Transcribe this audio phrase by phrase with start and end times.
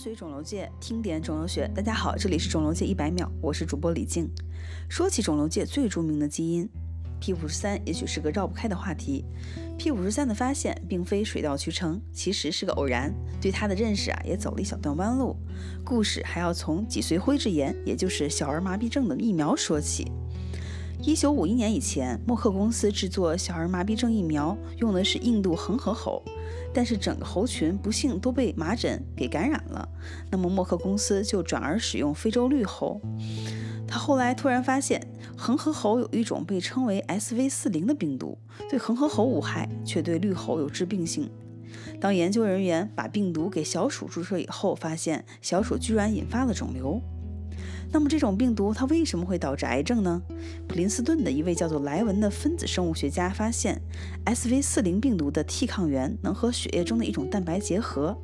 [0.00, 1.70] 随肿瘤界，听点肿瘤学。
[1.74, 4.30] 大家好，这里是肿瘤界一百秒，我是主播李静。
[4.88, 6.66] 说起肿瘤界最著名的基因
[7.20, 9.26] P 五十三，也许是个绕不开的话题。
[9.76, 13.14] P 五十三的发现并非水到渠成，其实是个偶然。
[13.42, 15.36] 对它的认识啊，也走了一小段弯路。
[15.84, 20.10] 故事还要从脊髓灰质炎，也就是小儿麻痹症的疫苗说起。
[21.02, 26.22] 一九五一年以前，默克公司制作小儿麻痹症疫苗用的是印度恒河猴。
[26.74, 29.88] 但是整个猴群不幸都被麻疹给感染了，
[30.30, 33.00] 那么默克公司就转而使用非洲绿猴。
[33.88, 35.00] 他后来突然发现，
[35.36, 38.36] 恒河猴有一种被称为 SV40 的病毒，
[38.68, 41.30] 对恒河猴无害，却对绿猴有致病性。
[41.98, 47.00] 当研究人员把病毒给小鼠注射以后，发现小鼠居然引发了肿瘤。
[47.92, 50.22] 那么这种病毒它为什么会导致癌症呢？
[50.68, 53.80] 普林斯顿的一位叫做莱文的分子生物学家发现
[54.24, 58.16] ，SV40 病毒的 T 抗原能和血液中的一种蛋白结合。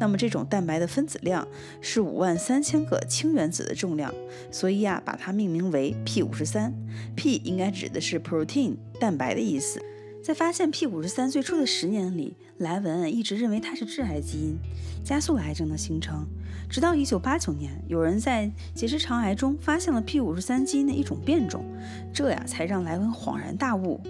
[0.00, 1.46] 那么这种蛋白的分子量
[1.80, 4.12] 是五万三千个氢原子的重量，
[4.50, 6.72] 所以呀，把它命名为 P53。
[7.14, 9.80] P 应该指的是 protein 蛋白的意思。
[10.24, 14.56] 在发现 P53 最初的十年里，莱文一直认为它是致癌基因，
[15.04, 16.26] 加速癌症的形成。
[16.66, 21.62] 直到1989年，有人在结直肠癌中发现了 P53 基因的一种变种，
[22.10, 24.00] 这呀才让莱文恍然大悟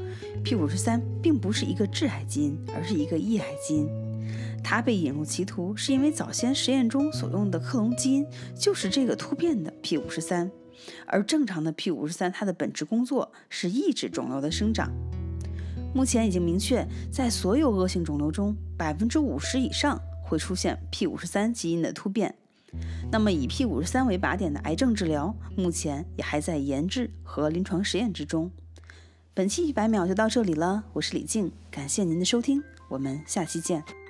[0.44, 3.88] ：P53 并不是一个致癌基因，而是一个抑癌基因。
[4.62, 8.24] 它被引入歧途，是因为早先实验中所用的克隆基因
[8.56, 10.48] 就是这个突变的 P53，
[11.06, 14.92] 而正常的 P53 它的本质工作是抑制肿瘤的生长。
[15.94, 22.34] 目前已经明确，在所有恶性肿瘤中，百分之五十以上会出现 P 五十三基因的突变。
[23.12, 28.50] 那么，以 P 五十三为靶点的癌症治疗，目前也还在研制和临床实验之中。
[29.32, 34.03] 本期一百秒就到这里了，我是李静，感谢您的收听，我们下期见。